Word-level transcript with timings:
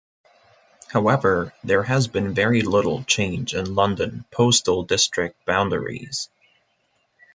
However, 0.87 1.53
there 1.63 1.83
has 1.83 2.07
been 2.07 2.33
very 2.33 2.61
little 2.61 3.03
change 3.03 3.53
in 3.53 3.75
London 3.75 4.25
postal 4.31 4.81
district 4.81 5.45
boundaries. 5.45 6.27